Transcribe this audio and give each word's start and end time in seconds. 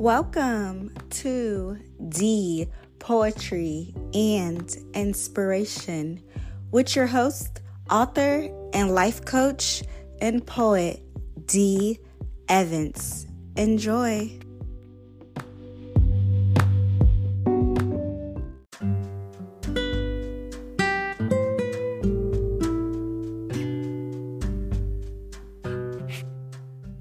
Welcome 0.00 0.94
to 1.10 1.76
D 2.08 2.66
Poetry 3.00 3.94
and 4.14 4.74
Inspiration 4.94 6.22
with 6.70 6.96
your 6.96 7.06
host, 7.06 7.60
author, 7.90 8.48
and 8.72 8.94
life 8.94 9.26
coach 9.26 9.82
and 10.22 10.46
poet 10.46 11.02
D 11.44 12.00
Evans. 12.48 13.26
Enjoy. 13.56 14.38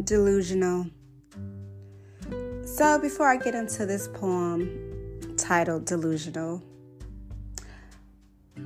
Delusional. 0.04 0.88
So, 2.80 2.98
before 2.98 3.28
I 3.28 3.36
get 3.36 3.56
into 3.56 3.86
this 3.86 4.08
poem 4.08 5.36
titled 5.36 5.84
Delusional, 5.84 6.64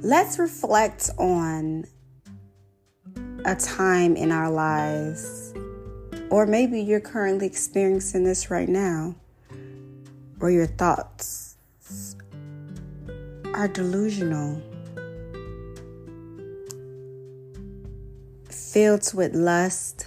let's 0.02 0.38
reflect 0.38 1.10
on 1.18 1.86
a 3.44 3.56
time 3.56 4.16
in 4.16 4.32
our 4.32 4.52
lives, 4.52 5.56
or 6.30 6.46
maybe 6.46 6.80
you're 6.80 7.00
currently 7.00 7.48
experiencing 7.48 8.24
this 8.24 8.52
right 8.52 8.70
now, 8.70 9.16
where 10.38 10.52
your 10.52 10.68
thoughts 10.68 11.56
are 13.56 13.68
delusional, 13.68 14.62
filled 18.48 19.12
with 19.16 19.34
lust 19.34 20.06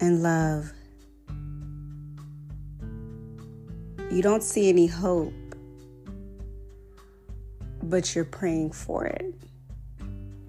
and 0.00 0.24
love. 0.24 0.72
You 4.10 4.22
don't 4.22 4.42
see 4.42 4.68
any 4.68 4.86
hope, 4.86 5.34
but 7.82 8.14
you're 8.14 8.24
praying 8.24 8.72
for 8.72 9.04
it. 9.04 9.34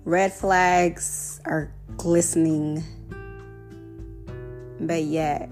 Red 0.05 0.31
flags 0.31 1.41
are 1.45 1.73
glistening, 1.97 2.83
but 4.79 5.03
yet 5.03 5.49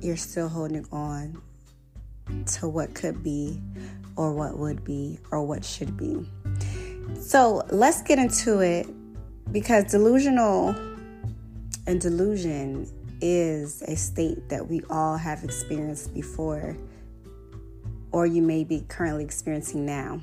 you're 0.00 0.16
still 0.16 0.48
holding 0.48 0.86
on 0.90 1.40
to 2.46 2.68
what 2.68 2.94
could 2.94 3.22
be, 3.22 3.60
or 4.16 4.32
what 4.32 4.58
would 4.58 4.82
be, 4.82 5.18
or 5.30 5.44
what 5.44 5.64
should 5.64 5.96
be. 5.96 6.26
So 7.20 7.62
let's 7.70 8.02
get 8.02 8.18
into 8.18 8.60
it 8.60 8.86
because 9.52 9.84
delusional 9.84 10.74
and 11.86 12.00
delusion 12.00 12.88
is 13.22 13.80
a 13.82 13.96
state 13.96 14.48
that 14.50 14.68
we 14.68 14.82
all 14.90 15.16
have 15.16 15.44
experienced 15.44 16.12
before, 16.12 16.76
or 18.10 18.26
you 18.26 18.42
may 18.42 18.64
be 18.64 18.84
currently 18.88 19.24
experiencing 19.24 19.86
now. 19.86 20.20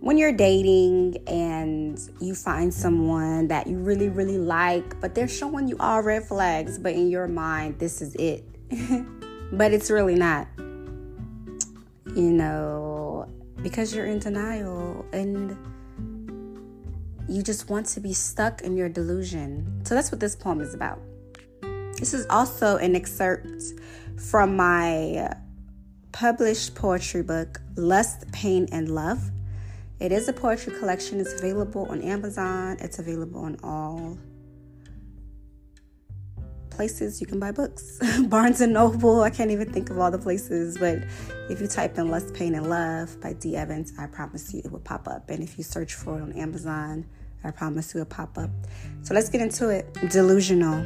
When 0.00 0.16
you're 0.16 0.32
dating 0.32 1.16
and 1.26 1.98
you 2.20 2.34
find 2.34 2.72
someone 2.72 3.48
that 3.48 3.66
you 3.66 3.78
really, 3.78 4.08
really 4.08 4.38
like, 4.38 5.00
but 5.00 5.14
they're 5.14 5.28
showing 5.28 5.66
you 5.66 5.76
all 5.80 6.02
red 6.02 6.24
flags, 6.24 6.78
but 6.78 6.92
in 6.92 7.10
your 7.10 7.26
mind, 7.26 7.78
this 7.78 8.00
is 8.00 8.14
it. 8.14 8.44
but 9.52 9.72
it's 9.72 9.90
really 9.90 10.14
not. 10.14 10.46
You 10.56 12.30
know, 12.30 13.28
because 13.62 13.94
you're 13.94 14.06
in 14.06 14.18
denial 14.18 15.04
and 15.12 15.56
you 17.28 17.42
just 17.42 17.70
want 17.70 17.86
to 17.86 18.00
be 18.00 18.12
stuck 18.12 18.60
in 18.62 18.76
your 18.76 18.88
delusion. 18.88 19.80
So 19.84 19.94
that's 19.94 20.12
what 20.12 20.20
this 20.20 20.36
poem 20.36 20.60
is 20.60 20.74
about. 20.74 21.00
This 21.98 22.12
is 22.12 22.26
also 22.28 22.76
an 22.76 22.96
excerpt 22.96 23.62
from 24.16 24.56
my 24.56 25.30
published 26.12 26.74
poetry 26.74 27.22
book, 27.22 27.60
Lust, 27.76 28.30
Pain, 28.32 28.68
and 28.72 28.88
Love. 28.88 29.30
It 30.00 30.12
is 30.12 30.28
a 30.28 30.32
poetry 30.32 30.76
collection. 30.78 31.20
It's 31.20 31.32
available 31.32 31.86
on 31.88 32.02
Amazon. 32.02 32.76
It's 32.80 32.98
available 32.98 33.40
on 33.40 33.58
all 33.62 34.18
places 36.70 37.20
you 37.20 37.26
can 37.26 37.38
buy 37.38 37.52
books. 37.52 38.00
Barnes 38.26 38.60
and 38.60 38.72
Noble. 38.72 39.22
I 39.22 39.30
can't 39.30 39.50
even 39.50 39.72
think 39.72 39.90
of 39.90 39.98
all 39.98 40.10
the 40.10 40.18
places, 40.18 40.76
but 40.76 40.98
if 41.48 41.60
you 41.60 41.66
type 41.66 41.96
in 41.98 42.10
Lust, 42.10 42.34
Pain, 42.34 42.54
and 42.54 42.68
Love 42.68 43.20
by 43.20 43.32
D. 43.34 43.56
Evans, 43.56 43.92
I 43.98 44.06
promise 44.06 44.52
you 44.52 44.60
it 44.64 44.72
will 44.72 44.80
pop 44.80 45.06
up. 45.08 45.30
And 45.30 45.42
if 45.42 45.56
you 45.56 45.64
search 45.64 45.94
for 45.94 46.18
it 46.18 46.22
on 46.22 46.32
Amazon, 46.32 47.06
I 47.44 47.50
promise 47.50 47.94
it 47.94 47.98
will 47.98 48.04
pop 48.04 48.36
up. 48.36 48.50
So 49.02 49.14
let's 49.14 49.28
get 49.28 49.40
into 49.40 49.68
it. 49.68 49.92
Delusional. 50.10 50.84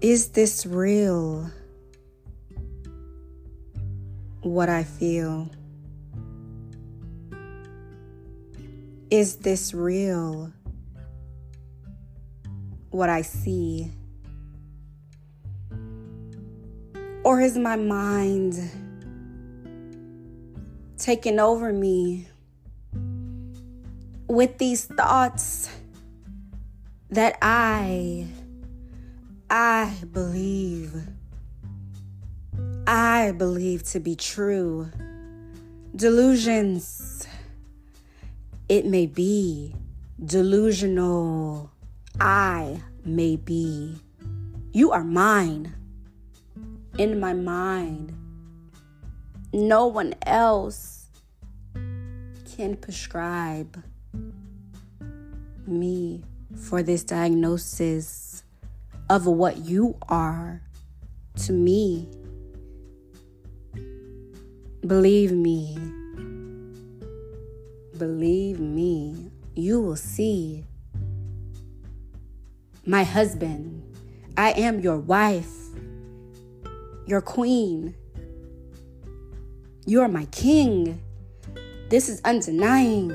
Is 0.00 0.28
this 0.28 0.64
real? 0.64 1.50
What 4.40 4.70
I 4.70 4.82
feel? 4.82 5.50
Is 9.10 9.36
this 9.36 9.74
real? 9.74 10.52
What 12.88 13.10
I 13.10 13.20
see? 13.20 13.92
Or 17.22 17.42
is 17.42 17.58
my 17.58 17.76
mind 17.76 18.58
taking 20.96 21.38
over 21.38 21.74
me 21.74 22.26
with 24.28 24.56
these 24.56 24.86
thoughts 24.86 25.68
that 27.10 27.36
I 27.42 28.28
I 29.52 29.92
believe 30.12 30.94
I 32.86 33.32
believe 33.32 33.82
to 33.90 34.00
be 34.00 34.14
true. 34.14 34.88
Delusions. 35.94 37.26
It 38.68 38.86
may 38.86 39.06
be 39.06 39.74
delusional. 40.24 41.72
I 42.20 42.80
may 43.04 43.34
be. 43.34 43.96
You 44.72 44.92
are 44.92 45.02
mine. 45.02 45.74
In 46.96 47.18
my 47.18 47.32
mind. 47.32 48.12
No 49.52 49.88
one 49.88 50.14
else 50.26 51.06
can 51.74 52.76
prescribe 52.80 53.82
me 55.66 56.22
for 56.56 56.84
this 56.84 57.02
diagnosis 57.02 58.44
of 59.10 59.26
what 59.26 59.56
you 59.58 59.96
are 60.08 60.62
to 61.34 61.52
me. 61.52 62.08
Believe 64.86 65.32
me. 65.32 65.76
Believe 67.98 68.60
me. 68.60 69.32
You 69.56 69.80
will 69.80 69.96
see. 69.96 70.64
My 72.86 73.02
husband, 73.02 73.82
I 74.36 74.52
am 74.52 74.78
your 74.78 74.98
wife, 74.98 75.52
your 77.04 77.20
queen. 77.20 77.96
You 79.86 80.02
are 80.02 80.08
my 80.08 80.26
king. 80.26 81.02
This 81.88 82.08
is 82.08 82.20
undenying. 82.22 83.10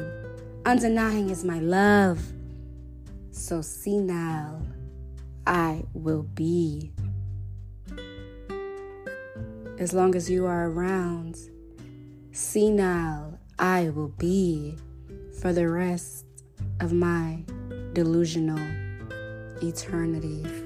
Undenying 0.64 1.32
is 1.32 1.46
my 1.46 1.60
love. 1.60 2.22
So 3.32 3.62
senile 3.62 4.75
I 5.48 5.84
will 5.94 6.24
be. 6.24 6.92
As 9.78 9.94
long 9.94 10.16
as 10.16 10.30
you 10.30 10.46
are 10.46 10.70
around, 10.70 11.38
senile 12.32 13.38
I 13.60 13.90
will 13.90 14.14
be 14.18 14.78
for 15.40 15.54
the 15.54 15.70
rest 15.70 16.26
of 16.80 16.94
my 16.94 17.44
delusional 17.94 18.60
eternity. 19.62 20.65